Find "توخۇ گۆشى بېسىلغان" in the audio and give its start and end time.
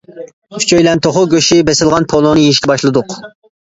1.09-2.11